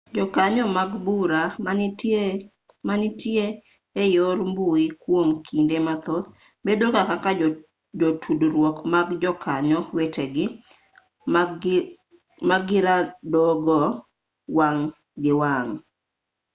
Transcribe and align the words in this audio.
jokanyo 0.15 0.63
mag 0.77 0.91
bura 1.05 1.41
manitie 2.89 3.45
e 4.01 4.03
yor 4.15 4.37
mbui 4.51 4.85
kwom 5.01 5.29
kinde 5.45 5.77
mathoth 5.87 6.27
bedo 6.65 6.85
ga 6.95 7.01
kaka 7.09 7.31
jotudruok 7.99 8.77
mag 8.93 9.07
jokanyo 9.21 9.79
wetegi 9.95 10.45
magiradogo 12.47 13.79
wang' 14.57 14.85
gi 15.21 15.33
wang' 15.41 15.73